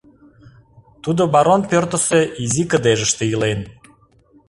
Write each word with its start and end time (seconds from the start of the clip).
Тудо 1.03 1.21
барон 1.33 1.61
пӧртысӧ 1.69 2.21
изи 2.43 2.63
кыдежыште 2.71 3.23
илен. 3.33 3.61